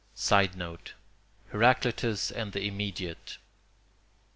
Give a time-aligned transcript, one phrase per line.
[0.15, 0.95] [Sidenote:
[1.51, 3.37] Heraclitus and the immediate.